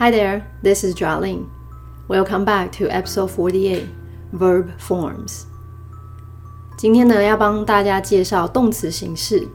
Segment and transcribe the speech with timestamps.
[0.00, 1.48] Hi there, this is Jolin.
[2.06, 3.88] Welcome back to episode forty-eight,
[4.32, 5.42] verb forms.
[6.76, 9.48] 今天呢，要帮大家介绍动词形式。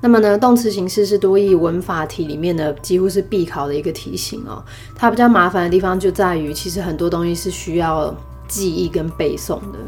[0.00, 4.64] 那么呢，动词形式是多义文法题里面的几乎是必考的一个题型哦。
[4.96, 8.16] 它比较麻烦的地方就在于，其实很多东西是需要
[8.48, 9.78] 记忆跟背诵的，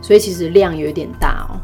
[0.00, 1.58] 所以其实量有点大哦。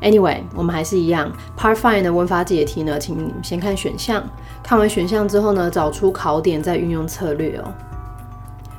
[0.00, 4.24] Anyway，我们还是一样，Part Five 的文法解题呢，请你们先看选项，
[4.62, 7.70] 看完选项之后呢，找出考点，再运用策略哦。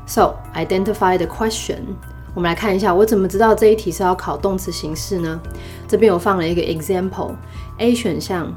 [0.08, 1.82] So identify the question。
[2.34, 5.40] 我们来看一下，我怎么知道这一题是要考动词形式呢？
[5.88, 8.52] 这边我放了一个 example，A 选项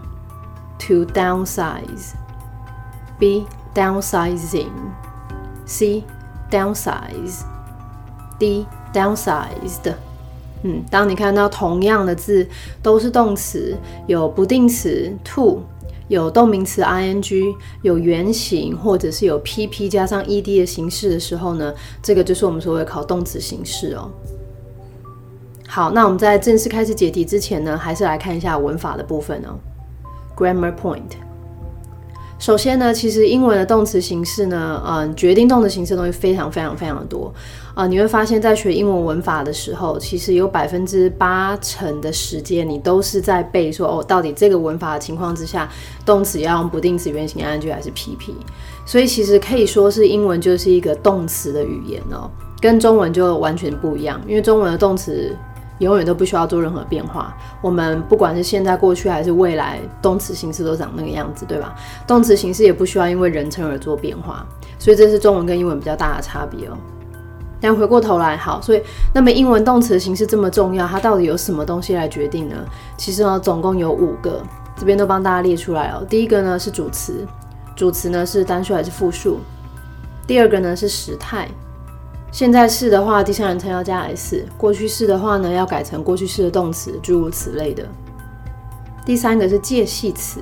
[0.78, 6.04] to downsize，B downsizing，C
[6.50, 9.94] downsize，D downsized。
[10.64, 12.46] 嗯，当你看到同样的字
[12.82, 15.62] 都是动词，有不定词 to。
[16.08, 24.10] 有动名词 ing，有原形或者是有 pp 加上 ed 的形式的时候呢，这个就是我们所谓考动词形式哦。
[25.66, 29.56] 好，那我们在正式开始解题之前呢，还是来看一下文法的部分哦。
[30.36, 31.23] Grammar point。
[32.44, 37.32] 首先呢，其实英文的动词形式呢，嗯，决定动词形式的东西非常非常非常的多
[37.72, 37.86] 啊。
[37.86, 45.66] 你会发现在学英文文法的时候，其实有百分之八成的时间你都是在背说哦，到底这个文法的情况之下，
[46.04, 48.34] 动词要用不定词原形 ing 还是 pp。
[48.84, 55.34] 所以其实可以说是英文就是一个动词的语言哦，跟中文就完全不一样，因为中文的动词。
[55.78, 57.36] 永远都不需要做任何变化。
[57.60, 61.74] 我们不管是现在、过去还是未来，动词形式都长那个样子，对吧？
[62.06, 64.46] 动词形式也不需要因为人称而做变化，
[64.78, 66.76] 所以这是中文跟英文比较大的差别哦。
[67.60, 68.82] 但回过头来，好，所以
[69.14, 72.56] 那么英文动词形式这么重要，它到底有什么东西来决定呢？
[72.96, 74.42] 其实呢，总共有五个，
[74.76, 76.04] 这边都帮大家列出来哦。
[76.08, 77.26] 第一个呢是主词，
[77.74, 79.40] 主词呢是单数还是复数？
[80.26, 81.48] 第二个呢是时态。
[82.34, 87.86] 现在式的话，第三人称要加 s；过去式的话呢，要改成过去式的动词，诸如此类的。
[89.06, 90.40] 第三个是介系词，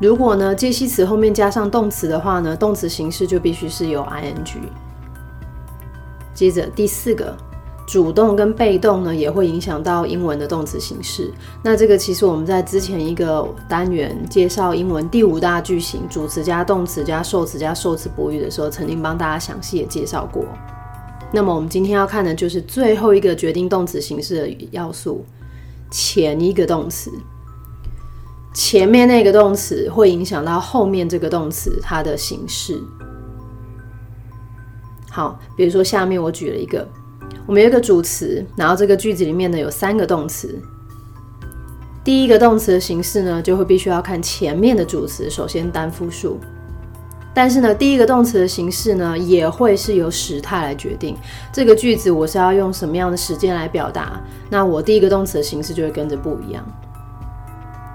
[0.00, 4.60] 如果呢介系词后面加上动词的话呢，动词形式就必须是有 ing。
[6.32, 7.36] 接着第四个，
[7.86, 11.30] 主动跟被动呢也会影响到英文的动词形式。
[11.62, 20.46] 那这个其实我们在之前一个单元介绍英文第五大句型，主词加动词加受词加受词补语的时候，曾经帮大家详细的介绍过。
[21.30, 25.24] 那么我们今天要看的就是最后一个决定动词形式的要素，
[25.90, 27.10] 前一个动词。
[28.54, 32.80] 前面那个动词会影响到后面这个动词它的形式。
[35.10, 36.88] 好，比如说下面我举了一个，
[37.46, 40.58] 我们有一个主词，然后这个句子里面呢有三个动词。
[42.02, 46.40] 第一个动词的形式呢，就会必须要看前面的主词，首先单复数。
[47.38, 51.16] 但是呢，第一个动词的形式呢，也会是由时态来决定。
[51.52, 56.66] 这个句子我是要用什么样的时间来表达，那我第一个动词的形式就会跟着不一样。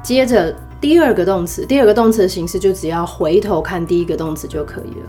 [0.02, 5.08] 接着第二个动词，第二个动词的形式就只要回头看第一个动词就可以了。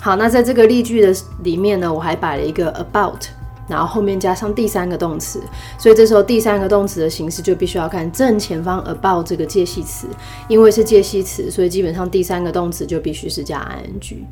[0.00, 1.14] 好，那在这个例句的
[1.44, 3.35] 里面呢，我还摆了一个 about。
[3.68, 5.40] 然后后面加上第三个动词，
[5.78, 10.06] 所以这时候第三个动词的形式就必须要看正前方 about 这个介系词，
[10.48, 14.24] 因为是介系词，所以基本上第三个动词就必须是加 ing。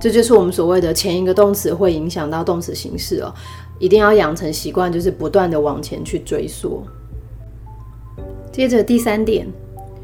[0.00, 3.32] 这就是我们所谓的前一个动词会影响到动词形式哦，
[3.78, 6.82] 一定要养成习惯，就是不断的往前去追溯。
[8.50, 9.46] 接着第三点，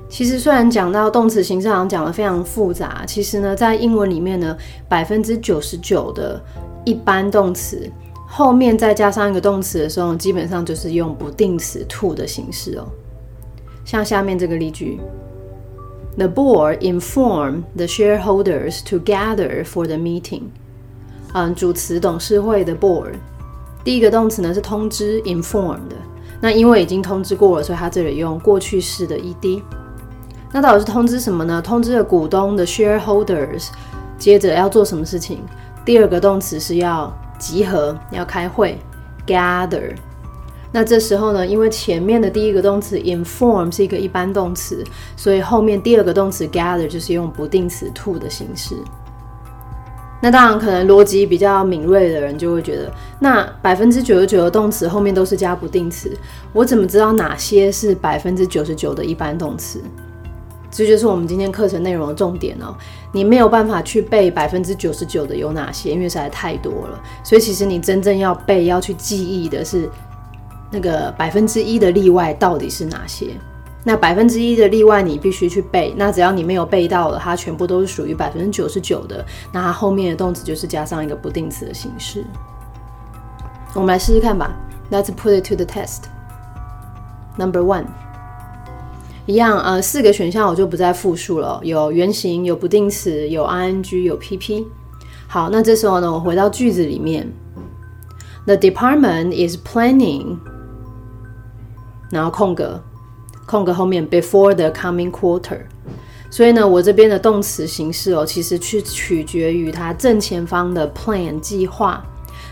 [0.08, 4.56] 其实虽然讲到动词形式好像讲的非常复杂，其实呢，在英文里面呢，
[4.88, 6.40] 百分之九十九的
[6.84, 7.90] 一般动词。
[8.30, 12.86] 后面再加上一个动词的时候，基本上就是用不定词 to 的形式哦。
[13.86, 15.00] 像下面这个例句
[16.16, 20.42] ：The board informed the shareholders to gather for the meeting。
[21.32, 23.14] 嗯，主词董事会的 board，
[23.82, 25.80] 第一个动词呢是通知 informed。
[26.40, 29.62] 那因为已经通知过了，所以它这里用过去式的 ed。
[30.52, 31.62] 那到底是通知什么呢？
[31.62, 33.68] 通知了股东的 shareholders，
[34.18, 35.38] 接着要做什么事情？
[35.84, 37.10] 第二个动词是要。
[37.38, 38.78] 集合要开会
[39.26, 39.94] ，gather。
[40.70, 44.84] 那这时候呢，因为前面的第一个动词 inform 是一个一般动词，
[45.16, 48.74] 所以后面第二个动词 gather 就是用不定词 to 的形式。
[50.20, 56.14] 那当然，可能逻辑比较敏锐的人就会觉得，那百分之九十九的动词后面都是加不定词，
[56.52, 59.80] 我怎么知道哪些是百分之九十九的一般动词？
[60.78, 62.72] 这就是我们今天课程内容的重点哦。
[63.10, 67.02] 你没有办法去背百分之九十九的有哪些，因为实在太多了。
[67.24, 69.90] 所以其实你真正要背、要去记忆的是
[70.70, 73.32] 那个百分之一的例外到底是哪些。
[73.82, 75.92] 那百分之一的例外你必须去背。
[75.96, 79.26] 那只要你没有背到了，它全部都是属于百分之九十九的。
[79.50, 82.24] 那它后面的动词就是加上一个不定词的形式。
[83.74, 84.54] 我们来试试看吧。
[84.92, 86.02] Let's put it to the test.
[87.36, 87.86] Number one，
[89.28, 91.60] 一样呃，四个选项我就不再复述了。
[91.62, 94.64] 有原型，有不定词，有 ing，有 pp。
[95.26, 97.30] 好，那这时候呢，我回到句子里面
[98.46, 100.38] ，The department is planning，
[102.10, 102.82] 然后空格，
[103.44, 105.60] 空格后面 before the coming quarter。
[106.30, 112.02] 所以呢，我这边的动词形式哦，其实去取决于它正前方的 plan 计划。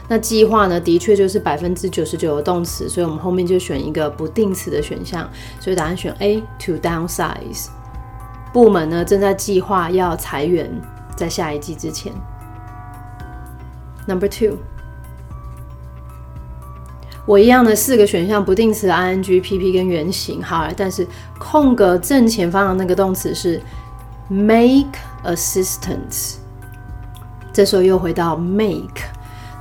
[0.09, 7.67] 那计划呢，的确就是百分之九十九的动词，所以我们后面就选一个不定词的选项，所以答案选 A to downsize。
[8.53, 10.71] 部门呢正在计划要裁员，
[11.17, 12.13] 在下一季之前。
[14.07, 14.59] Number two，
[17.27, 21.05] 我一样的四个选项，不定词 ing、pp 跟原形，好，但是
[21.39, 23.61] 空格正前方的那个动词是
[24.29, 26.37] make assistance，
[27.53, 29.03] 这时候又回到 make。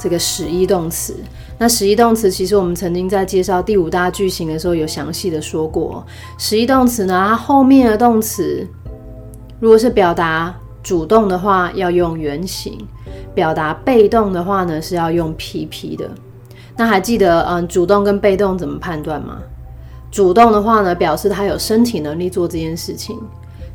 [0.06, 1.16] 这个使役动词，
[1.58, 6.06] 那使役动词其实我们曾经在介绍第五大句型的时候有详细的说过。
[6.38, 8.68] 使役动词呢，它后面的动词
[9.60, 12.74] 如果是表达主动的话，要用原形；
[13.34, 16.08] 表达被动的话呢，是要用 PP 的。
[16.78, 19.40] 那还记得嗯，主动跟被动怎么判断吗？
[20.12, 23.18] 主动的话呢，表示他有身体能力做这件事情；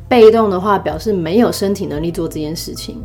[0.07, 3.03] 被动的话，表示没有身体能力做这件事情。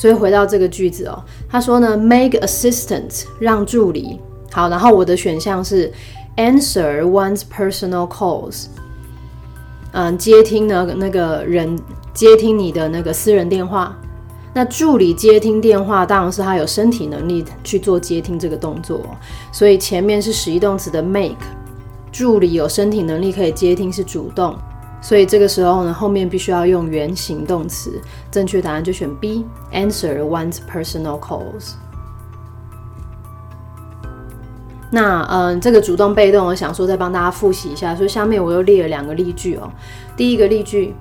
[0.00, 4.18] 所以回到这个句子哦，他说呢，make assistant 让助理。
[4.50, 5.92] 好，然后我的选项是
[6.38, 8.68] answer one's personal calls，
[9.92, 11.78] 嗯，接听呢那个人
[12.14, 13.94] 接听你的那个私人电话，
[14.54, 19.02] 那助理接听电话当然是他有身体能力去做接听这个动作，
[19.52, 21.36] 所以前面是实义动词的 make，
[22.10, 24.56] 助理有身体能力可以接听是主动。
[25.00, 28.00] 所以这个时候呢，后面必须要用原形动词。
[28.30, 31.72] 正确答案就选 B，answer one's personal calls。
[34.92, 37.94] 那嗯，这个主动被动，我想说再帮大家复习一下。
[37.94, 39.70] 所以下面我又列了两个例句哦。
[40.16, 40.94] 第一个例句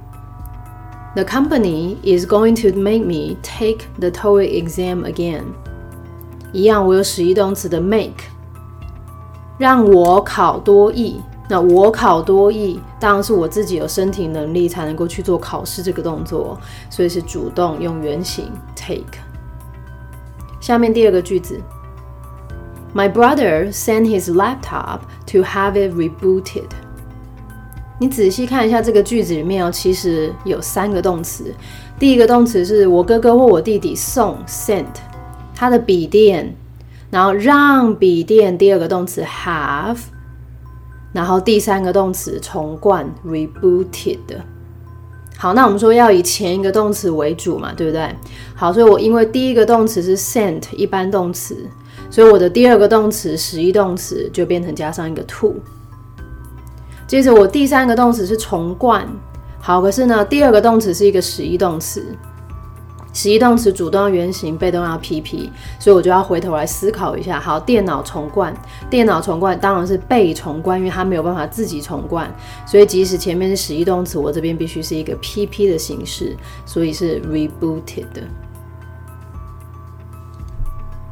[1.15, 5.41] ：The company is going to make me take the TOEIC exam again。
[6.53, 8.23] 一样，我有使役动词的 make，
[9.57, 11.19] 让我考多译。
[11.51, 16.55] 那我考多译，当然是我自己有身体能力才能够去做考试这个动作，
[16.91, 19.17] 所以是主动用原形 take。
[20.61, 21.59] 下面第二个句子
[22.93, 26.69] ，My brother sent his laptop to have it rebooted。
[27.97, 31.51] 你仔细看一下这个句子里面哦，其实有三个动词。
[31.97, 34.85] 第一个动词是我哥哥或我弟弟送 sent
[35.55, 36.55] 他的笔电，
[37.09, 38.55] 然后让笔电。
[38.55, 39.97] 第二个动词 have。
[41.11, 44.17] 然后第三个动词重灌 rebooted。
[45.37, 48.13] 好，那我们说要以前一个动词为主嘛，对不对？
[48.55, 51.55] 好，所以我因为第一个动词是 sent 一般动词，
[52.09, 55.55] 所以我的第二个动词实义动词就变成加上一个 to。
[57.07, 59.07] 接着我第三个动词是重灌，
[59.61, 62.05] 好，可是呢，第二个动词是一个实义动词。
[63.19, 67.37] 实义动词主动要原形，被动要 PP，所以我就要回头来思考一下。
[67.37, 68.55] 好，电脑重灌，
[68.89, 72.33] 电脑重灌当然是被重灌，因为它没有办法自己重灌，
[72.65, 76.33] 所以即使前面是实义动词，我这边必须是一个 PP 的形式，
[76.65, 78.05] 所以是 rebooted。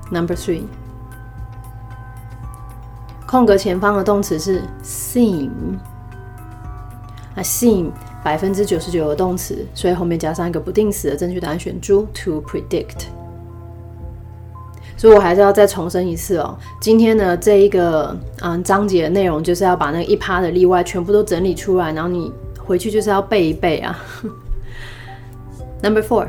[0.10, 0.62] Number three，
[3.26, 5.50] 空格前方的动词是 seem，
[7.36, 7.92] 啊 seem。
[8.28, 12.06] 百分之九十九的动词，所以后面加上一个不定时的正确答案选 to
[12.46, 13.06] predict。
[14.98, 22.30] 所以我还是要再重申一次哦，今天呢这一个嗯章节的内容就是要把那一趴的例外全部都整理出来，然后你
[22.60, 23.98] 回去就是要背一背啊。
[25.82, 26.28] Number four，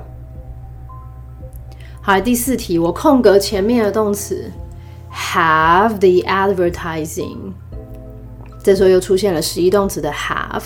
[2.00, 4.48] 好，第四题，我空格前面的动词
[5.12, 7.38] have the advertising，
[8.62, 10.62] 这时候又出现了实义动词的 have。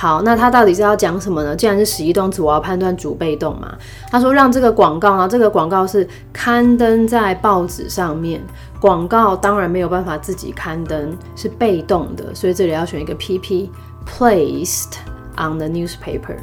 [0.00, 1.56] 好，那他到底是要讲什么呢？
[1.56, 3.76] 既然是使役动词，我要判断主被动嘛。
[4.12, 8.40] 他说让这个广告啊，这个广告是刊登在报纸上面，
[8.80, 14.98] 广告当然没有办法自己刊登，是被动的，所以这里要选一个 PP，placed
[15.36, 16.36] on the newspaper。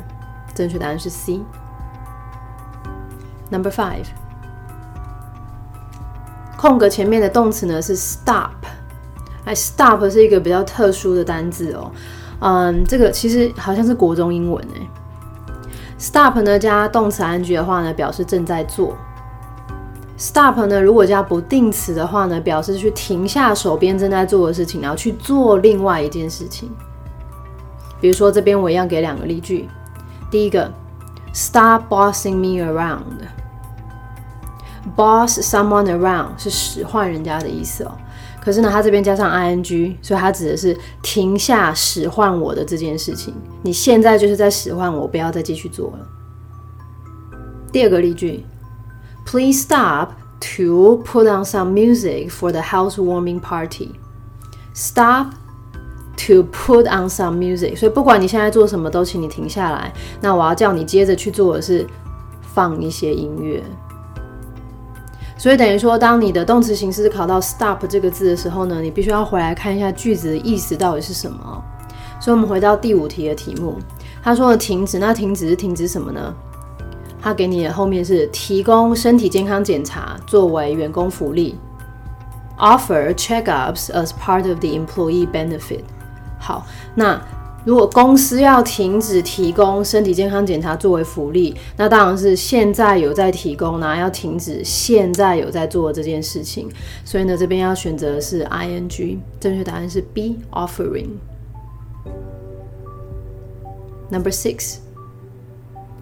[0.53, 1.39] 正确答案是 C。
[3.49, 4.03] Number five，
[6.57, 8.49] 空格前面的动词呢是 stop，
[9.45, 11.89] 哎，stop 是一个比较特殊的单字哦。
[12.47, 14.87] 嗯，这个其实好像是国中英文诶。
[15.97, 18.95] Stop 呢加动词 ing 的话呢，表示正在做。
[20.15, 26.69] Stop 呢如果加不定词的话呢，表示去停下手边正在做的事情，然后去做另外一件事情。
[27.99, 29.67] 比如说这边我一样给两个例句。
[30.29, 30.71] 第一个
[31.33, 33.25] ，Stop bossing me around。
[34.95, 37.91] Boss someone around 是使唤人家的意思哦。
[38.45, 43.33] 可是呢，它这边加上 ing，所以它指的是停下使唤我的这件事情。
[43.63, 46.07] 你现在就是在使唤我，不要再继续做了。
[47.71, 48.45] 第二个例句
[49.25, 50.09] ，Please stop
[50.39, 53.89] to put on some music for the housewarming party.
[54.75, 55.33] Stop
[56.17, 57.75] to put on some music。
[57.75, 59.91] 所以不管你现在做什么，都请你停下来。
[60.21, 61.87] 那我要叫你接着去做的是
[62.53, 63.63] 放一些音乐。
[65.37, 71.63] 所以等于说，当你的动词形式考到 stop 这个字的时候呢，你必须要回来看一下句子的意思到底是什么。
[72.21, 73.77] 所以，我们回到第五题的题目，
[74.23, 76.33] 他说的停止，那停止是停止什么呢？
[77.21, 81.59] 他给你的后面是提供身体健康检查作为员工福利
[82.57, 85.83] ，offer checkups as part of the employee benefit。
[86.39, 86.65] 好，
[86.95, 87.21] 那。
[87.65, 96.69] 如果公司要停止提供身体健康检查作为福利，那当然是现在有在提供呢，要停止现在有在做这件事情。
[97.03, 101.07] 所以呢，这边要选择是 ing，正确答案是 B offering。
[104.11, 104.75] Number six，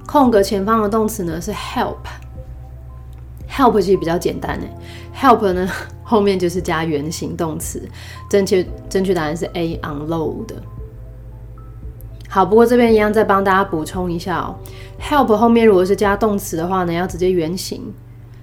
[0.05, 4.70] 空格前方的动词呢是 help，help 其实比较简单诶
[5.17, 5.65] ，help 呢
[6.03, 7.82] 后面就是加原形动词，
[8.29, 10.48] 正确正确答案是 A unload。
[12.34, 14.56] 好，不过这边一样再帮大家补充一下哦。
[15.00, 17.94] help 后面如果是加动词的话呢，要直接原形。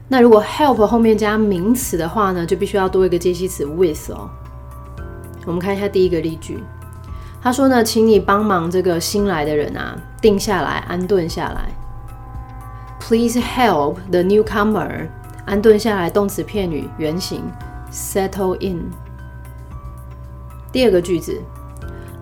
[0.06, 4.30] 那如果 help 后面加名词的话呢，就必须要多一个介系词 with 哦。
[5.44, 6.62] 我们看一下第一个例句，
[7.42, 11.68] 他说呢，请你帮忙这个新来的人啊，定下来，安顿下来。
[13.00, 15.08] Please help the newcomer
[15.46, 17.42] 安顿下来，动词片语原形
[17.90, 18.88] settle in。
[20.70, 21.42] 第二个句子。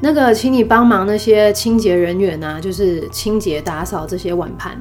[0.00, 4.78] 那个，请你帮忙那些清洁人员啊，就是清洁打扫这些碗盘。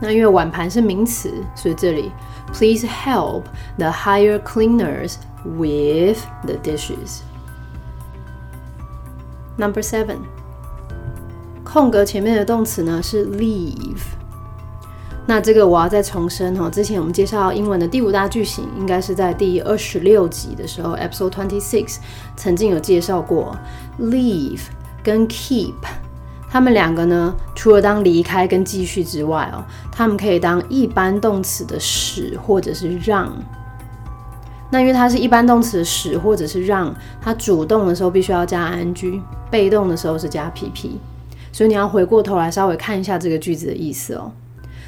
[0.00, 2.10] 那因为碗盘是名词，所以这里
[2.52, 3.44] please help
[3.78, 7.20] the higher cleaners with the dishes.
[9.56, 10.18] Number seven，
[11.62, 14.02] 空格前面的动词呢是 leave。
[15.26, 21.96] 那这个我要再重申哈，之前我们介绍英文的第五大句型，应该是在第二十六集的时候，episode twenty six，
[22.36, 23.56] 曾经有介绍过
[23.98, 24.60] ，leave
[25.02, 25.72] 跟 keep，
[26.50, 33.32] 他们两个呢，除了当离开跟继续之外哦，他们可以当一般动词的使或者是让。
[34.70, 40.90] 那因为它是一般动词的使或者是让，它主动的时候必须要加 ing，被动的时候是加 pp，
[41.50, 44.30] 所以你要回过头来稍微看一下这个句子的意思哦。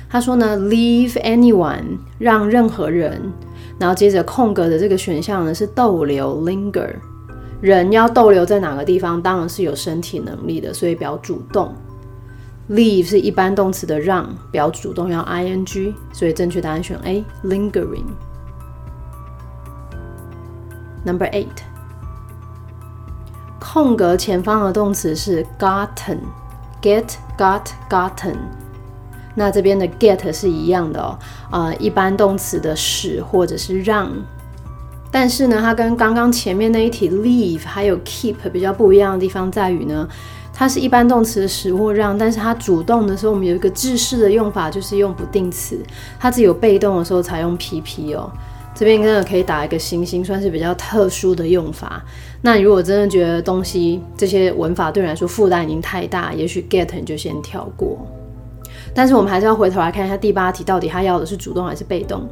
[0.08, 3.32] 他说呢，leave anyone 让任何人，
[3.78, 6.94] 然后接着空格的这个选项呢是逗留 linger，
[7.60, 11.74] 人要逗留在哪个地方，当然是有身体能力的，所以表主动。
[12.70, 18.06] leave 是一般动词的让，表主动要 ing，所以正确答案选 A lingering。
[21.04, 21.46] Number eight，
[23.60, 28.36] 空格前方的动词是 gotten，get got gotten。
[29.36, 31.18] 那这边的 get 是一样的哦，
[31.52, 34.10] 呃，一般动词的使或者是让，
[35.10, 40.08] 但是呢，它跟刚刚前面那一题 leave 还有 keep 比较不一样的地方在于呢，
[40.52, 45.78] 它是一般动词的使或让，但是它主动的时候，我们有一个制式的用法，就是用不定词，
[46.18, 48.32] 它只有被动的时候才用 pp 哦。
[48.74, 52.02] 这边真的可以打一个星星，算是比较特殊的用法。
[52.42, 58.06] 那如果真的觉得东西这些文法对你来说负担已经太大，也许 get 你就先跳过。
[58.96, 62.26] 但是我们还是要回头来看一下第八题，到底他要的是主动还是被动？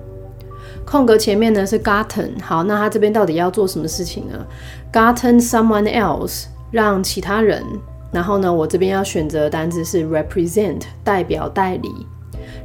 [0.87, 4.47] 空格前面呢是 gotten，好，那他这边到底要做什么事情呢
[4.91, 7.63] ？gotten someone else，让其他人。
[8.11, 11.91] 然后呢，我这边要选择的单词是 represent，代表代理。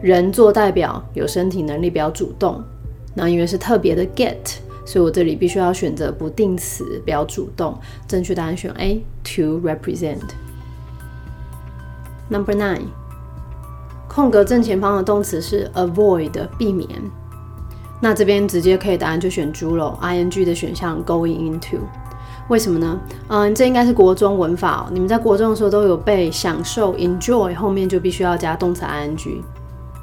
[0.02, 2.64] 人做代表，有身体能力，比较主动。
[3.14, 4.38] 那因为是特别的 get，
[4.86, 7.78] 所以我这里必须要选择不定词，比较主动。
[8.08, 10.22] 正确答案选 A，to represent。
[12.30, 12.84] Number nine。
[14.10, 16.90] 空格正前方的动词是 avoid 避免，
[18.02, 21.78] 那这边直接可以答案就选猪喽，ing 的选项 going into，
[22.50, 23.00] 为什么呢？
[23.28, 29.42] 嗯，这应该是国中文法哦，你们在国中的时候都有被享受 enjoy 后面就必须要加动词 ing，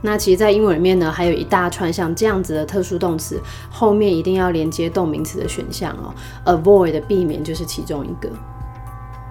[0.00, 8.30] 那其实，在英文里面呢，还有一大串像这样子的特殊动词，后面一定要连接动名词的选项哦，avoid 避免就是其中一个。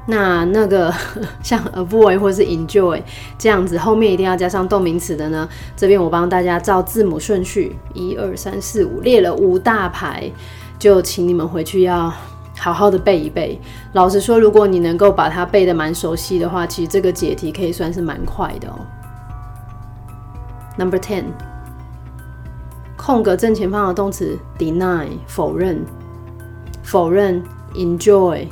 [0.07, 0.93] 那那个
[1.41, 3.01] 像 avoid 或是 enjoy
[3.37, 5.49] 这样子，后面一定要加上动名词的呢？
[5.75, 10.31] 这边我帮大家照字母顺序，一二三四五列了五大排，
[10.77, 12.13] 就请你们回去要
[12.57, 13.59] 好好的背一背。
[13.93, 18.79] 老实说，如果你能够把它背得蛮熟悉的话，其实这个解题可以算是蛮快的哦。
[20.77, 21.23] Number ten，
[22.95, 25.83] 空格正前方的动词 deny 否认，
[26.83, 27.41] 否认
[27.73, 28.47] enjoy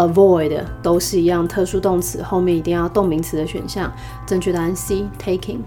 [0.00, 3.92] avoid 都是一样，特殊动词后面一定要动名词的选项。
[4.26, 5.60] 正确答案 C taking。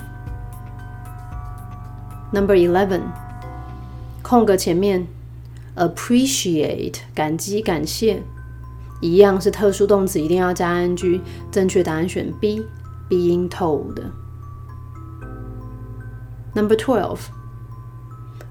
[2.31, 3.01] Number eleven，
[4.23, 5.07] 空格前面
[5.75, 8.23] appreciate 感激感谢，
[9.01, 11.21] 一样是特殊动词，一定要加 ing。
[11.51, 12.65] 正确答案选 B
[13.07, 14.01] being told。
[16.55, 17.19] Number twelve，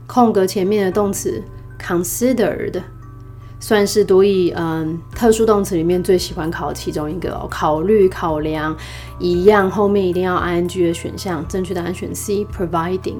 [0.07, 1.43] 空格前面的动词
[1.81, 2.83] considered，
[3.63, 7.47] 算是多义嗯特殊动词里面最喜欢考其中一个哦。
[7.49, 8.77] 考虑、考量，
[9.21, 11.47] 一样后面一定要 ing 的选项。
[11.47, 13.19] 正确答案选 C providing。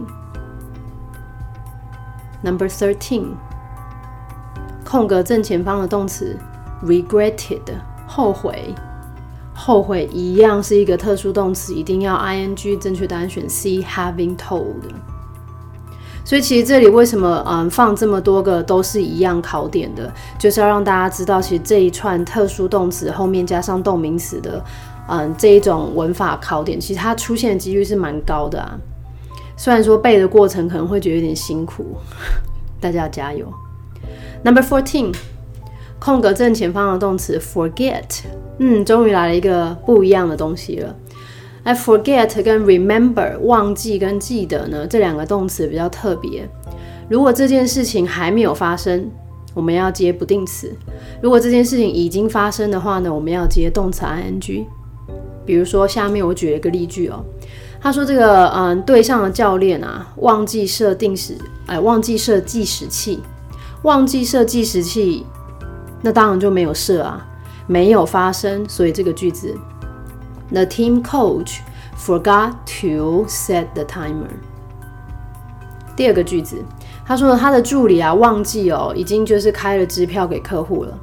[2.43, 3.27] Number thirteen，
[4.85, 6.37] 空格正前方的动词
[6.85, 7.61] regretted，
[8.09, 8.75] 后悔。
[9.55, 12.77] 后悔一样是一个特殊动词，一定要 ing。
[12.81, 14.83] 正确答案选 C，having told。
[16.25, 24.65] 所以其实这里为什么嗯放这么多个都是一样考点的，就是要让大家知道，其实这一串特殊动词后面加上动名词的
[25.09, 28.79] 嗯这一种文法考点，其实它出现的几率是蛮高的啊。
[29.57, 31.97] 虽然说背的过程可能会觉得有点辛苦，
[32.81, 33.47] 大家要加油。
[34.45, 35.13] Number fourteen。
[36.05, 38.03] 空格正前方的动词 forget，
[38.59, 40.93] 嗯，终于来了一个不一样的东西了。
[41.65, 46.49] 哎，forget 跟 remember 忘记跟记得呢，这两个动词比较特别。
[47.09, 49.11] 如果这件事情还没有发生，
[49.55, 50.69] 我们要接不定词；
[51.23, 54.67] 如果这件事情已经发生的话呢，我们要接动词 ing。
[55.45, 57.23] 比如说，下面我举了一个例句哦，
[57.81, 63.21] 他说这个嗯，队上的教练啊，忘记设定时，哎，忘记设计时器，
[63.83, 65.27] 忘记设计时器。
[66.01, 67.25] 那当然就没有设啊，
[67.67, 69.55] 没有发生，所以这个句子
[70.52, 71.60] ，The team coach
[71.98, 74.30] forgot to set the timer。
[75.96, 76.64] 第二个句子，
[77.06, 80.98] 他说他的助理啊忘记哦，已经就是开了支票给客户了，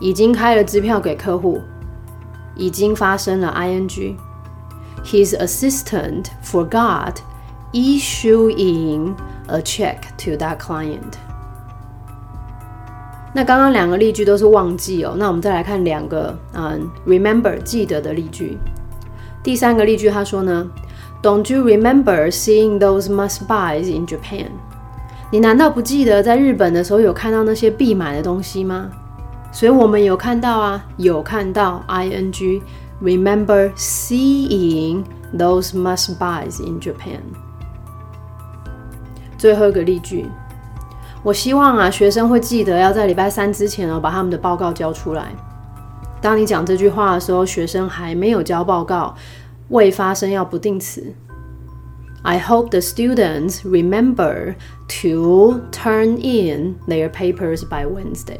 [0.00, 1.62] 已经开了支票给客户，
[2.54, 7.14] 已经发生了 ing。His assistant forgot
[7.72, 9.14] issuing
[9.46, 11.14] a check to that client。
[13.32, 18.58] 那刚刚两个例句都是忘记哦，那我们再来看两个嗯，remember 记得的例句。
[19.43, 20.65] 第三个例句他说呢
[21.21, 24.47] ，Don't you remember seeing those must-buys in Japan？
[25.29, 28.89] 你难道不记得在日本的时候有看到那些必买的东西吗？
[29.51, 32.61] 所以我们有看到啊，有看到 ing
[33.01, 35.03] remember seeing
[35.37, 37.19] those must-buys in Japan。
[39.37, 40.25] 最后一个例句。
[41.21, 45.33] 我希望啊，学生会记得要在礼拜三之前哦，把他们的报告交出来。
[46.23, 49.13] 当你讲这句话的时候，学生还没有交报告，
[49.67, 51.13] 未发生要不定词。
[52.21, 54.55] I hope the students remember
[55.01, 58.39] to turn in their papers by Wednesday。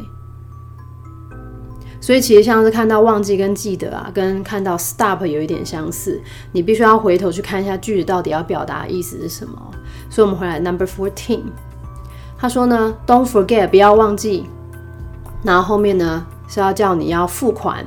[2.00, 6.22] 所以其实像是看到忘记跟记得啊，跟看到 stop 有一点相似。
[6.54, 9.72] 你必须要回头去看一下句子到底要表达的意思是什么。
[10.10, 11.42] 所以我们回来 number fourteen。
[12.38, 14.46] 他说呢，Don't forget，不要忘记。
[15.44, 17.84] 然后后面呢是要叫你要付款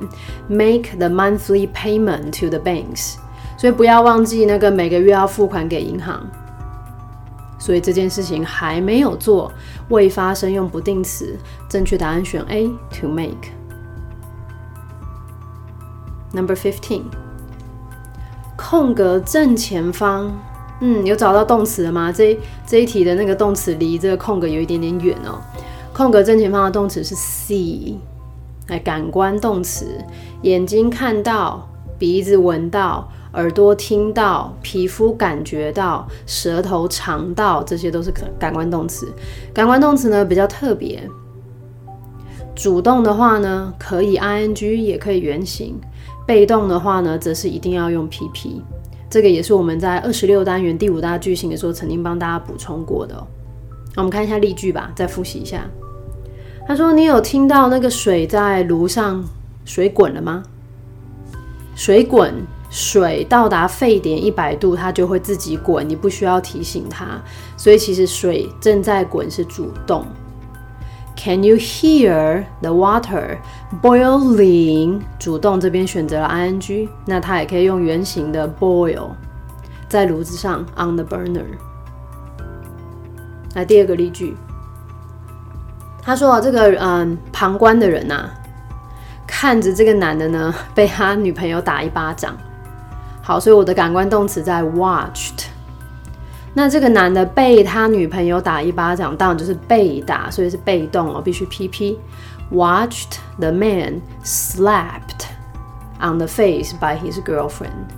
[0.49, 3.15] ，make the monthly payment to the banks。
[3.57, 6.21] 所以不要忘记那个每个月要付款给银行。
[7.61, 9.53] 所以这件事情还没有做，
[9.89, 11.37] 未发生用不定词。
[11.69, 13.53] 正确答案选 A，to make。
[16.33, 17.03] Number fifteen，
[18.57, 20.37] 空格正前方。
[20.81, 22.11] 嗯，有找到动词了吗？
[22.13, 25.41] 这这一题的那个动词离这个空格有一点点远哦。
[25.95, 27.95] 空格正前方的动词是 see，
[28.69, 29.87] 哎，感官动词，
[30.43, 39.13] 眼睛看到，鼻子闻到，耳朵听到，皮肤感觉到，舌头尝到，这些都是感官动词。
[39.55, 41.09] 感官动词呢比较特别，
[42.55, 45.75] 主动的话呢可以 ing，也可以原形；
[46.27, 48.61] 被动的话呢则是一定要用 pp。
[49.09, 53.25] 这个也是我们在二十六单元第五大句型的时候曾经帮大家补充过的。
[53.95, 55.65] 我们看一下例句吧，再复习一下。
[56.67, 59.25] 他说：“你有听到那个水在炉上
[59.65, 60.43] 水滚了吗？
[61.77, 62.35] 水滚，
[62.71, 67.23] 水到达沸点一百度，它就会自己滚，你不需要提醒它。
[67.57, 70.05] 所以其实水正在滚是主动。”
[71.17, 73.39] Can you hear the water
[73.81, 75.01] boiling？
[75.19, 79.11] 主动这边选择了 ing，那它也可以用原形的 boil，
[79.89, 81.47] 在炉子上 on the burner。
[83.55, 84.37] 来第二个例句，
[86.07, 88.31] 他说这个嗯，旁观的人呐，
[89.27, 92.37] 看着这个男的呢 被他女朋友打一巴掌。
[93.25, 95.47] 好，所以我的感官动词在 watched。
[96.55, 101.97] 那这个男的被他女朋友打一巴掌，当然就是被打，所以是被动哦，必须 PP。
[102.53, 105.27] Watched the man slapped
[106.01, 107.90] on the face by his girlfriend.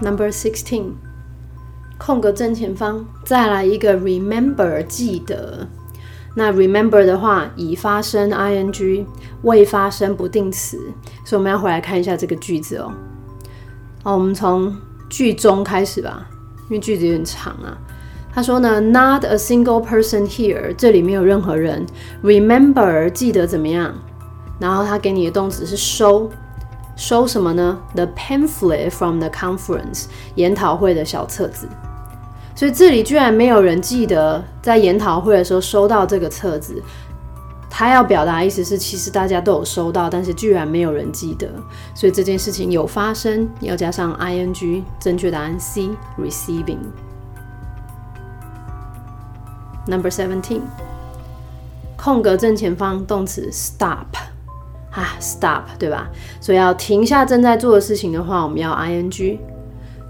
[0.00, 0.92] Number sixteen，
[1.98, 5.66] 空格正前方再来一个 remember 记得。
[6.34, 9.04] 那 remember 的话，已发生 ing，
[9.42, 10.78] 未发生不定词，
[11.24, 12.92] 所以我们要回来看一下这个句子哦。
[14.02, 14.74] 好，我们从
[15.08, 16.26] 句中开始吧，
[16.68, 17.76] 因为句子有点长啊。
[18.32, 21.84] 他说呢，Not a single person here，这里没有任何人。
[22.22, 23.92] Remember，记得怎么样？
[24.60, 26.30] 然后他给你的动词是收，
[26.94, 30.04] 收什么呢？The pamphlet from the conference，
[30.36, 31.68] 研讨会的小册子。
[32.54, 36.82] 所以这里居然没有人记得在研讨会的时候收到这个册子。
[37.72, 41.48] 他要表达意思是，其实大家都有收到，但是居然没有人记得。
[41.94, 46.78] 所以这件事情有发生，要加上 ing，正确答案 C，receiving。
[49.86, 50.60] Number seventeen，
[51.96, 54.14] 空格正前方动词 stop，
[54.90, 56.10] 啊，stop 对吧？
[56.40, 59.38] 所以要停下正在做的事情的话，我们要 ing。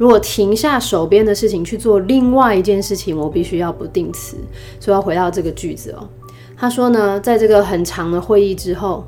[0.00, 4.34] 如果停下手边的事情去做另外一件事情，我必须要不定词。
[4.80, 6.08] 所以要回到这个句子哦。
[6.56, 9.04] 他说呢，在这个很长的会议之后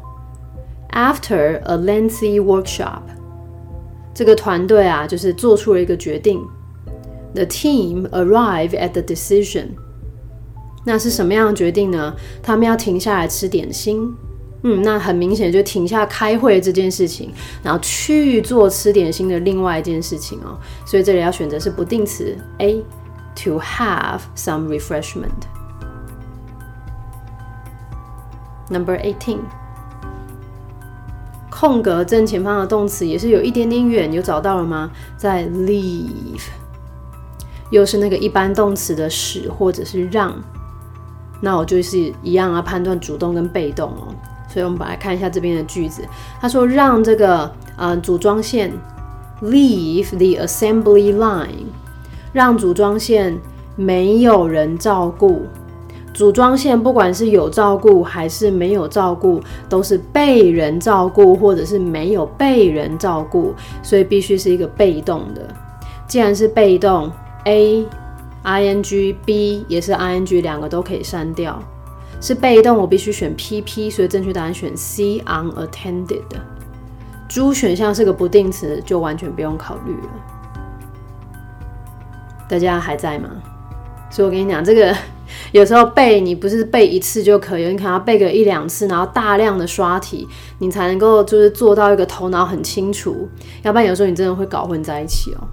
[0.91, 3.01] ，after a lengthy workshop，
[4.13, 6.43] 这个团队啊，就是做出了一个决定。
[7.33, 9.69] The team arrive at the decision。
[10.85, 12.15] 那是什么样的决定呢？
[12.43, 14.15] 他们要停下来吃点心。
[14.65, 20.57] 嗯，那很明显就停下开会这件事情，然后去做吃点心的另外一件事情哦。
[20.87, 25.31] 所以这里要选择是不定词 A，to have some refreshment。
[28.71, 29.39] Number eighteen，
[31.51, 34.91] 空格正前方的动词也是有一点点远，有找到了吗？
[35.17, 36.47] 在 leave，
[37.71, 40.33] 又是那个一般动词的使或者是让。
[41.41, 44.15] 那我就是一样啊，判断主动跟被动哦。
[44.53, 46.03] 所以我们把来看一下这边的句子。
[46.41, 48.73] 他说让这个呃组装线
[49.41, 51.67] leave the assembly line，
[52.33, 53.39] 让组装线
[53.77, 55.43] 没有人照顾。
[56.13, 65.49] 组装线不管是有照顾还是没有照顾，都是被人照顾或者是没有被人照顾，所以必须是一个被动的。
[66.07, 67.11] 既然是被动
[67.45, 67.87] ，A。
[68.45, 71.63] ing b 也是 ing，两个都可以删掉。
[72.23, 76.23] 是被动，我必须选 pp，所以正确答案选 C unattended。
[77.29, 80.09] 猪选项是个不定词，就完全不用考虑了。
[82.49, 83.29] 大家还在吗？
[84.09, 84.95] 所以我跟你讲，这个
[85.51, 93.29] 有时候背你不是背一次就可以，你可能要背个一两次，然后大量的刷题，你才能够就是做到一个头脑很清楚。
[93.63, 95.49] 要不然有时候你真的会搞混在一起哦。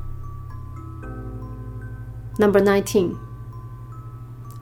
[2.37, 3.11] Number nineteen，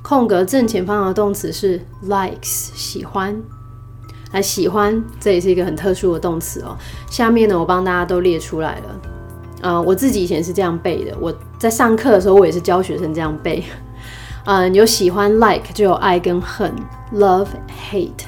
[0.08, 2.40] 空格正前方的动词是 likes，
[2.74, 3.38] 喜欢。
[4.32, 6.78] 来，喜欢，这也是一个很特殊的动词哦。
[7.10, 9.02] 下面呢，我帮大家都列出来了。
[9.60, 11.14] 呃，我自己以前是这样背的。
[11.20, 13.62] 我在上课的时候，我也是教学生这样背。
[14.46, 16.74] 嗯， 有喜欢 like 就有爱跟恨
[17.14, 17.48] ，love
[17.92, 18.24] hate。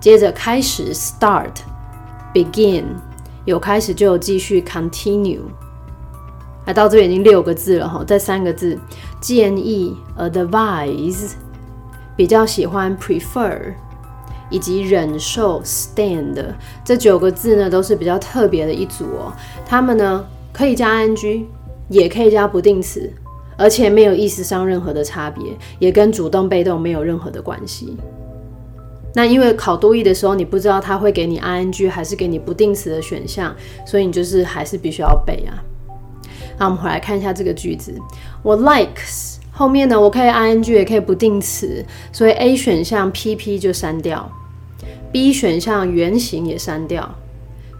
[0.00, 2.84] 接着开始 start，begin，
[3.44, 5.42] 有开始就有继续 continue。
[6.66, 8.78] 来到这边已经六个字了哈，再三个字，
[9.20, 11.32] 建议 advise，
[12.16, 13.72] 比较喜欢 prefer，
[14.48, 16.40] 以及忍受 stand，
[16.84, 19.32] 这九个字呢都是比较特别的一组哦。
[19.66, 21.44] 它们呢可以加 ing，
[21.88, 23.12] 也可以加不定词，
[23.56, 25.42] 而且没有意思上任何的差别，
[25.80, 27.96] 也跟主动被动没有任何的关系。
[29.14, 33.52] 那因为考多义的时候，你不知道他会给你 ing 还是给你不定词的选项，
[33.84, 35.52] 所以你就是还是必须要背啊。
[36.58, 37.94] 那我们回来看一下这个句子，
[38.42, 44.30] 我 likes 后面呢，我可以 ing 也可以不定词，所以 A 选项 pp 就删掉
[45.12, 47.14] ，B 选项原型也删掉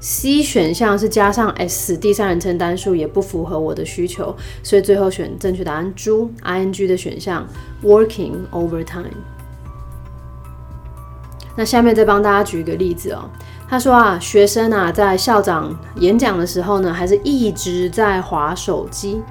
[0.00, 7.46] ，C 选项是加上 s 第三人称单数也不符合我的需求，所以最后选正确答案猪 ing 的选项
[7.82, 9.06] working overtime。
[11.54, 13.28] 那下面再帮大家举一个例子哦。
[13.72, 19.22] 他说啊，学生啊，在校长演讲的时候呢，还是一直在划手机。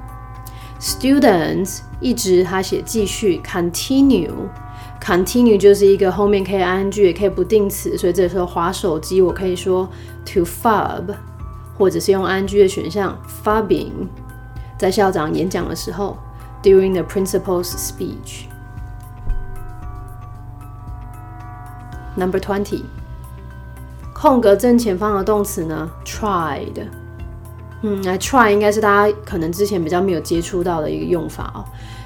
[0.79, 9.87] Students 一直他写继续，continue，continue 就是一个后面可以 ing 也可以不定词，所以这时候划手机，我可以说
[10.25, 11.03] to fub，
[11.77, 13.91] 或者是用 ing 的选项 fubbing，
[14.75, 16.17] 在校长演讲的时候
[16.63, 18.45] ，during the principal's speech。
[22.15, 22.85] Number twenty，
[24.21, 26.85] 空格正前方的动词呢，tried。
[27.81, 31.65] 嗯，来 try 应该是大家可能之前比较没有接触到的一个用法哦。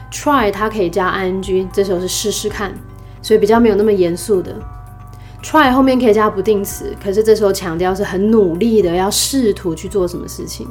[0.09, 2.73] try 它可以加 ing，这时候是试试看，
[3.21, 4.55] 所以比较没有那么严肃的。
[5.43, 10.65] try 后面可以加不定词，可是这时候强调是很努力的，要试图去做什么事情。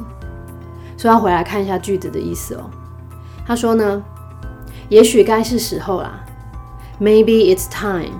[0.97, 2.67] 所以要回来看一下句子的意思哦。
[3.45, 4.03] 他说呢，
[4.89, 6.25] 也许该是时候啦
[6.99, 8.19] ，Maybe it's time。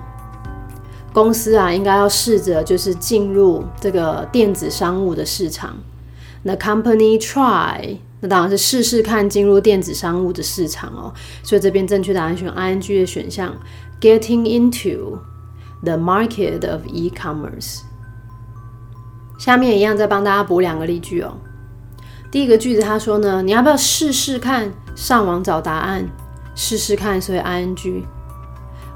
[1.16, 5.74] 公司啊，应该要试着就是进入这个电子商务的市场。
[6.42, 11.10] 那 company try，那当然是试试看进入电子商务的市场哦。
[11.42, 13.56] 所以这边正确答案选 ing 的选项
[13.98, 15.16] ，getting into
[15.82, 17.80] the market of e-commerce。
[19.38, 21.32] 下面一样再帮大家补两个例句哦。
[22.30, 26.06] 第一个句子他说呢，你要不要试试看上网找答案？
[26.54, 28.02] 试试看，所以 ing。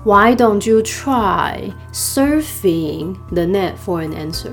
[0.04, 4.52] Why don't you try surfing the net for an answer？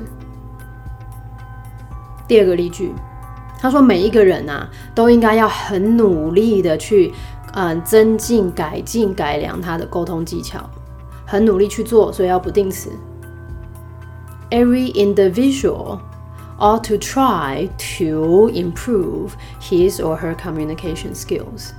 [2.27, 2.95] 第二个例句，
[3.61, 7.13] 他说每一个人啊，都应该要很努力的去，
[7.53, 10.69] 嗯，增进、改进、改良他的沟通技巧，
[11.27, 12.91] 很努力去做，所以要不定词。
[14.51, 15.99] Every individual
[16.59, 21.73] ought to try to improve his or her communication skills。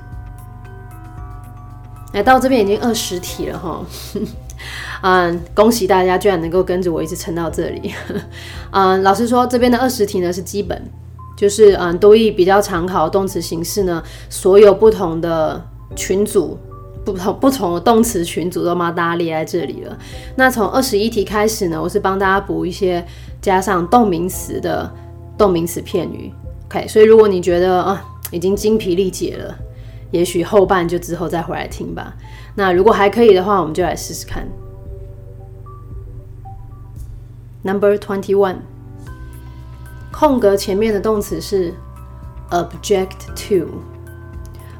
[2.12, 3.85] 来到这边已经二十题了哈。
[5.03, 7.92] 嗯， 恭喜大家居然能够跟着我一直撑到这里。
[8.71, 10.83] 嗯， 老实说，这边的二十题呢是基本，
[11.37, 15.62] 就是嗯，多义比较常考动词形式呢，所有不同的
[15.94, 16.59] 群组，
[17.05, 19.97] 不同不同的动词群组都把大家列在这里了。
[20.35, 23.05] 那从二十一题开始呢，我是帮大家补一些
[23.40, 24.90] 加上动名词的
[25.37, 26.33] 动名词片语。
[26.68, 29.57] OK，所以如果你觉得啊已经精疲力竭了，
[30.11, 32.14] 也许后半就之后再回来听吧。
[32.55, 34.47] 那如果还可以的话，我们就来试试看。
[37.62, 38.57] Number twenty one，
[40.11, 41.75] 空格前面的动词是
[42.51, 43.68] object to。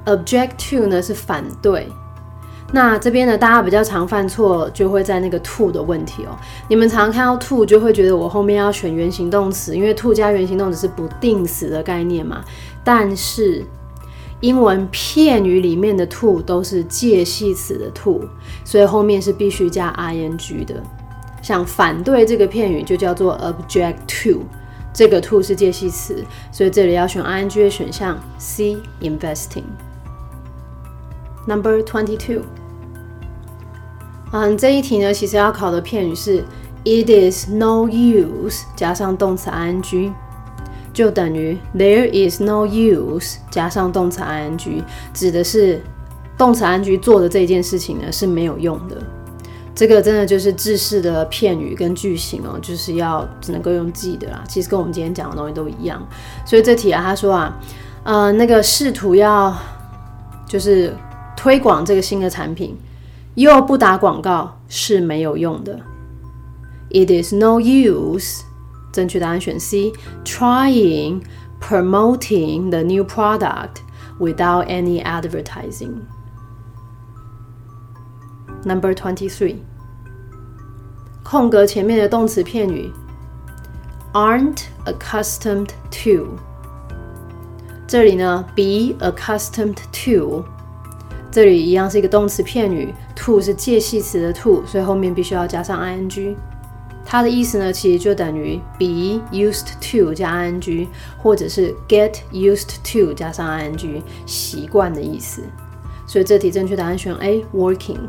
[0.07, 1.89] object to 呢是反对。
[2.73, 6.37] 那这边呢，大家比较常犯错，就会在那个 to 的问题哦。
[6.69, 12.45] 你们常看到 to 就会觉得我后面要选原形动词，因为 to 加原形动词是不定时的概念嘛。
[12.85, 13.65] 但是
[14.41, 18.23] 英文片语里面的 to 都是介系词的 to，
[18.65, 20.81] 所以后面是必须加 ing 的。
[21.43, 24.43] 像反对这个片语就叫做 object to，
[24.93, 29.65] 这个 to 是介系词，所以这里要选 ing 的选项 C investing。
[31.47, 32.43] Number twenty two，
[34.33, 36.45] 嗯，这一题呢其实要考的片语是
[36.85, 40.13] it is no use 加上动词 ing。
[40.99, 44.83] 就等于 there is no use 加上动词 ing，
[45.15, 45.81] 指的是
[46.37, 49.01] 动词 ing 做的这件事情呢是没有用的。
[49.77, 54.43] 这个真的就是制式的片语跟句型哦，就是要只能够用记的啦。
[54.49, 56.05] 其实跟我们今天讲的东西都一样。
[56.45, 57.57] 所以这题啊，他说啊，
[58.03, 59.57] 呃，那个试图要
[60.49, 60.93] 就是
[61.37, 62.77] 推广这个新的产品，
[63.37, 65.79] 又不打广告是没有用的。
[66.91, 68.48] It is no use。
[68.92, 71.24] 正确答案选 C。Trying
[71.60, 73.82] promoting the new product
[74.20, 76.02] without any advertising.
[78.64, 79.58] Number twenty three.
[81.24, 82.92] 空格前面的动词片语
[84.14, 85.70] aren't accustomed
[86.04, 86.38] to。
[87.88, 90.44] 这里呢，be accustomed to，
[91.32, 96.36] 这里一样是一个动词片语，to 是介系词的 to，所以后面必须要加上 ing。
[97.11, 105.43] 它的意思呢，其实就等于 be used to 加 ing，或者是 get used to 加上 ing，习惯的意思。
[106.07, 108.01] 所以这题正确答案选 A，working。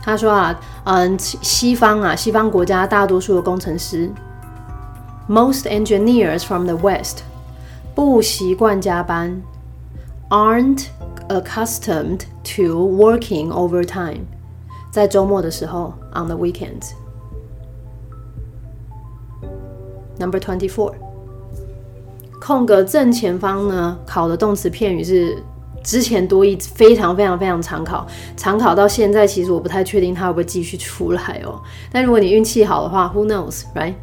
[0.00, 4.08] 他说啊，嗯，西方啊，西方国家大多数的工程师
[5.28, 7.18] ，most engineers from the West，
[7.96, 9.42] 不习惯加班
[10.28, 10.84] ，aren't
[11.28, 14.20] accustomed to working overtime，
[14.92, 16.92] 在周末的时候，on the weekends。
[20.20, 20.92] Number twenty four，
[22.38, 25.42] 空格正前方呢，考的动词片语是
[25.82, 28.06] 之前多义非常非常非常常考，
[28.36, 31.58] 常考到现在，其实我不太确定它会不会继续出来哦。
[31.90, 33.94] 但如果你运气好的话，Who knows，right？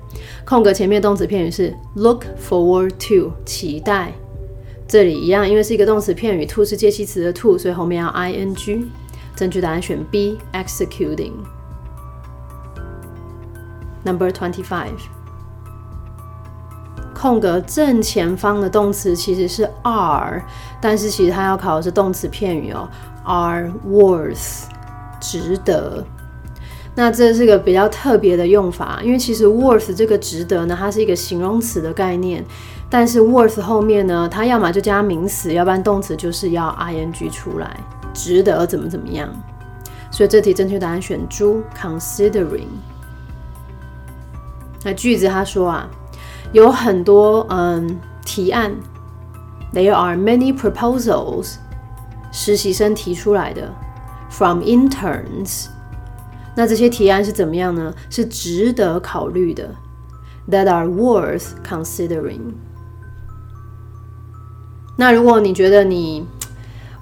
[0.43, 4.11] 空格前面动词片语是 look forward to，期待。
[4.87, 8.85] 这里一样，因为是一个动词片语，to 是介系词的 to，所以后面要 ing。
[9.35, 11.33] 正确答案选 B，executing。
[14.03, 15.16] Number twenty five。
[17.17, 20.39] 空格正前方的动词其实是 are，
[20.79, 22.87] 但是其实它要考的是动词片语哦
[23.23, 24.65] ，are worth，
[25.19, 26.05] 值得。
[26.93, 32.45] 那这是个比较特别的用法，因为其实 worth 这个值得呢，它是一个形容词的概念，
[32.87, 37.77] 但是 worth 后面呢，它要么就加名词，要不然动词就是要 ing 出来，
[38.13, 39.27] 值得怎么怎么样。
[40.11, 42.67] 所以这题正确答案选猪，considering。
[44.83, 45.89] 那句子他说啊，
[46.53, 48.71] 有很多嗯提案
[49.73, 51.55] ，there are many proposals，
[52.31, 53.73] 实习生提出来的
[54.29, 55.67] ，from interns。
[56.55, 57.93] 那这些提案是怎么样呢？
[58.09, 59.75] 是值得考虑的
[60.49, 62.53] ，that are worth considering。
[64.95, 66.25] 那如果你觉得你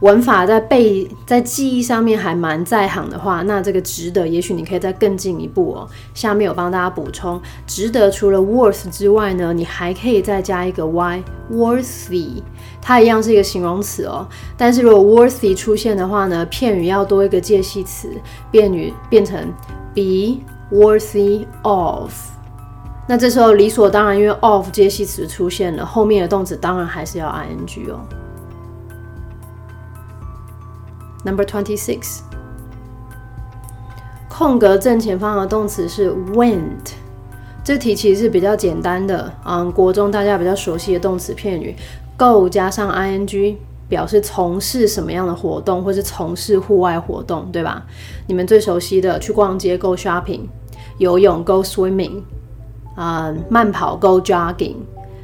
[0.01, 5.87] 文法在背在记忆上面还蛮在行的话，那这个值得，也许你可以再更进一步哦。
[6.13, 12.41] 下面有帮大家补充，值得除了 worth 之外呢，你还可以再加一个 y，worthy，
[12.81, 14.27] 它一样是一个形容词哦。
[14.57, 18.09] 但是如果 worthy 出现的话呢，片语要多一个介系词，
[18.51, 19.51] 变语变成
[19.93, 22.11] be worthy of。
[23.07, 27.99] 那这时候理所当然，因为 of 介系词出现了，后面的动词当然还是要 ing 哦。
[31.25, 32.19] Number twenty six，
[34.29, 36.93] 空格正前方的动词是 went。
[37.63, 41.75] 这题其实是比较简单的，嗯，国中大家比较熟悉的动词片语
[42.15, 43.55] ，go 加上 ing
[43.89, 47.83] 表示从事什么样的活动，或是从事户外活动，对吧？
[48.27, 50.41] 你们最熟悉的去逛街 go shopping，
[50.99, 52.21] 游泳 go swimming，
[52.95, 54.75] 啊，慢跑 go jogging。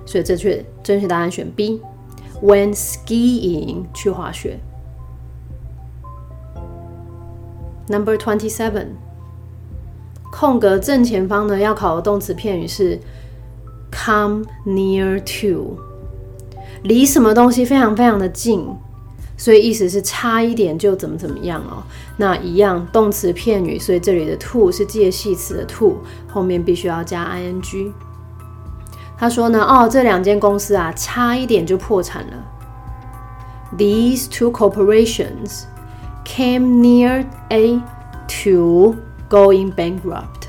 [0.03, 4.59] 所以正确正确答案选 B，went skiing 去滑雪。
[7.91, 8.85] Number twenty seven，
[10.31, 12.97] 空格正前方呢要考的动词片语是
[13.91, 15.77] come near to，
[16.83, 18.65] 离什么东西非常非常的近，
[19.35, 21.83] 所以意思是差一点就怎么怎么样哦。
[22.15, 25.97] 那一样动词片语，所以这里的 to 是介系词的 to，
[26.29, 27.91] 后面必须要加 ing。
[29.17, 32.33] 他说呢，哦，这两间公司啊，差一点就破产了。
[33.77, 35.63] These two corporations.
[36.24, 37.80] came near a
[38.28, 38.96] to
[39.28, 40.48] going bankrupt。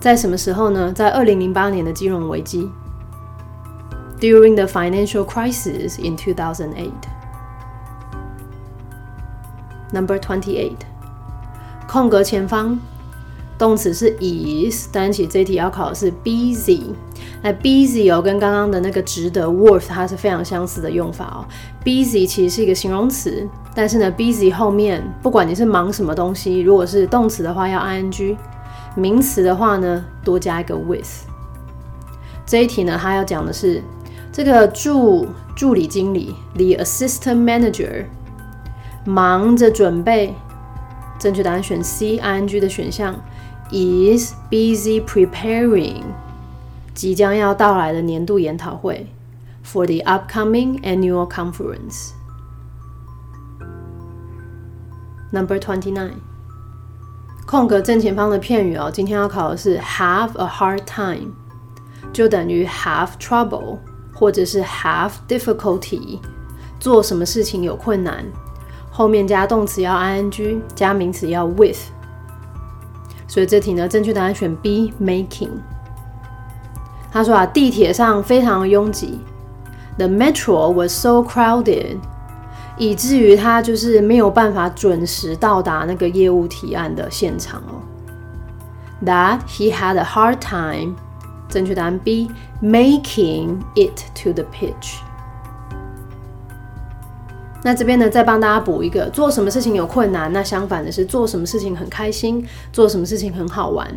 [0.00, 0.92] 在什么时候呢？
[0.92, 2.68] 在二零零八年的金融危机，
[4.18, 6.90] during the financial crisis in 2008.
[9.92, 10.78] Number twenty-eight，
[11.86, 12.80] 空格前方
[13.58, 16.82] 动词是 is，但其实这题要考的是 busy。
[17.42, 21.46] 那 busy 哦，跟刚刚的那个值得 worth 它是非常相似的用法哦。
[21.87, 28.35] Busy 其实是一个形容词，但是呢，busy 后面不管你是忙什么东西，如果是动词的话要 ing，
[28.93, 31.07] 名词的话呢多加一个 with。
[32.45, 33.81] 这一题呢，它要讲的是
[34.33, 38.03] 这个助助理经理 the assistant manager
[39.05, 40.35] 忙着准备，
[41.17, 43.15] 正确答案选 C ing 的选项
[43.71, 46.03] is busy preparing。
[46.93, 49.07] 即将要到来的年度研讨会
[49.71, 52.11] ，for the upcoming annual conference.
[55.31, 56.13] Number twenty nine，
[57.45, 61.31] 空格正前方的片语哦，今天要考的是 have a hard time，
[62.13, 63.79] 就等于 have trouble
[64.13, 66.19] 或者是 have difficulty，
[66.79, 68.25] 做什么事情有困难，
[68.89, 71.77] 后面加动词要 ing，加名词要 with，
[73.27, 75.49] 所以这题呢，正确答案选 B making。
[77.11, 79.19] 他说啊，地铁上非常拥挤
[79.97, 81.97] ，The metro was so crowded，
[82.77, 87.81] 以至于他就是没有办法准时到达那个业务提案的现场哦。
[89.05, 90.95] That he had a hard time，
[91.49, 94.99] 正确答案 B，making it to the pitch。
[97.63, 103.87] 那这边呢，再帮大家补一个，做什么事情有困难，那相反的是做什么事情很开心，做什么事情很好玩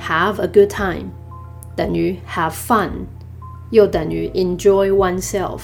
[0.00, 1.10] ，have a good time。
[1.74, 2.90] 等于 have fun，
[3.70, 5.60] 又等于 enjoy oneself。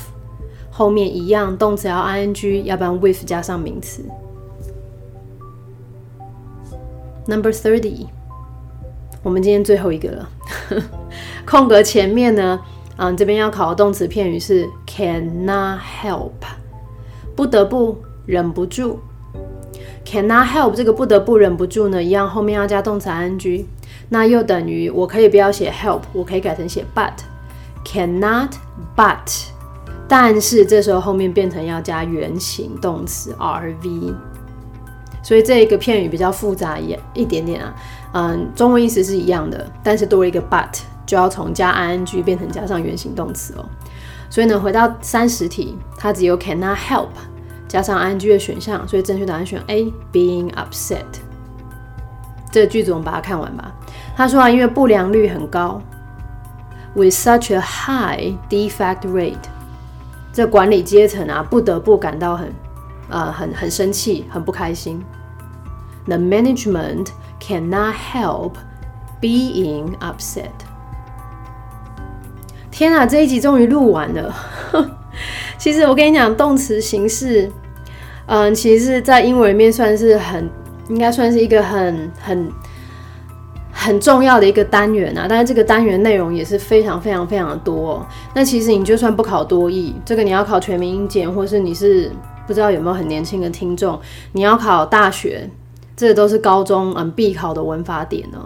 [0.70, 4.02] 后面一样，动词要 ing，要不然 with 加上名词。
[7.26, 8.06] Number thirty，
[9.22, 10.28] 我们今天最后一个了。
[11.44, 12.58] 空格前面呢，
[12.96, 16.30] 嗯，这边要考的动词片语是 cannot help，
[17.36, 18.98] 不得不，忍不住。
[20.04, 23.66] cannot help 这个不得不忍不住呢，一样后面要加动词 ing。
[24.08, 27.12] 那又等于我可以不要写 help，我可以改成写 but
[27.92, 28.52] Cannot
[28.96, 29.48] but，
[30.08, 34.14] 但是这时候后面变成要加原形动词 rv，
[35.22, 37.74] 所以这一个片语比较复杂一一点点啊，
[38.14, 43.66] 嗯，中文意思是一样的，但是多了一个 but，就要从加 ing 变成加上原形动词哦。
[44.30, 47.08] 所以呢，回到三十题，它只有 cannot help
[47.68, 51.04] 加上 ing 的选项，所以正确答案选 A，being upset。
[52.50, 53.70] 这个句子我们把它看完吧。
[54.16, 55.78] 他说啊，因为不良率很高
[56.94, 59.36] ，with such a high defect rate，
[60.32, 62.52] 这管理阶层啊不得不感到很
[63.08, 65.02] 呃很很生气，很不开心。
[66.06, 67.08] The management
[67.40, 68.52] cannot help
[69.20, 70.50] being upset。
[72.70, 74.34] 天啊，这一集终于录完了。
[75.58, 77.52] 其实我跟你讲，动词形式，
[78.26, 80.50] 嗯，其实在英文里面算是很，
[80.88, 82.50] 应该算是一个很很
[83.82, 85.26] 很重要的一个单元啊。
[85.28, 88.06] 但是这个单元内容也是非常非常非常的多。
[88.34, 92.10] 那其实你就算不考多译，这个你要考全民英检，或是你是
[92.46, 93.98] 不知道有没有很年轻的听众，
[94.32, 95.50] 你要考大学，
[95.96, 98.38] 这都是高中嗯必考的文法点呢。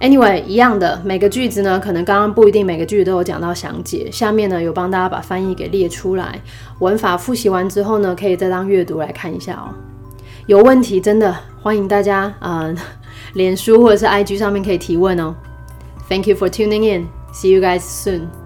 [0.00, 4.10] Anyway，一样的，每个句子呢，可能刚刚不一定每个句子都有讲到详解。
[4.10, 6.38] 下面呢，有帮大家把翻译给列出来，
[6.80, 9.72] 文法复习完之后呢，可以再当阅读来看一下哦。
[10.46, 12.76] 有问题真的欢迎大家，嗯，
[13.34, 15.34] 脸书或者是 IG 上面可以提问哦。
[16.08, 17.08] Thank you for tuning in.
[17.32, 18.43] See you guys soon.